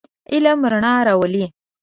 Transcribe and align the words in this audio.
علم 0.33 0.59
رڼا 0.71 0.93
راولئ. 1.07 1.45